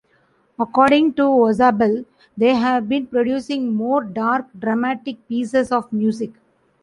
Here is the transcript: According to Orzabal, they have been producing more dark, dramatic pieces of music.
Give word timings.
According 0.57 1.13
to 1.13 1.25
Orzabal, 1.29 2.07
they 2.35 2.55
have 2.55 2.89
been 2.89 3.05
producing 3.05 3.71
more 3.71 4.03
dark, 4.03 4.47
dramatic 4.57 5.27
pieces 5.27 5.71
of 5.71 5.93
music. 5.93 6.31